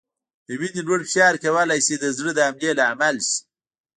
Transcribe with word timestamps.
د 0.47 0.49
وینې 0.59 0.81
لوړ 0.87 0.99
فشار 1.07 1.33
کولای 1.43 1.79
شي 1.85 1.95
د 1.99 2.05
زړه 2.17 2.31
د 2.35 2.39
حملې 2.47 2.71
لامل 2.79 3.17
شي. 3.27 3.37